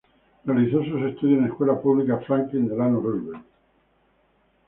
Realizó 0.45 0.83
sus 0.83 0.99
estudios 1.03 1.37
en 1.41 1.45
escuela 1.45 1.79
pública 1.79 2.17
Franklin 2.25 2.67
Delano 2.67 2.99
Roosevelt. 3.01 3.45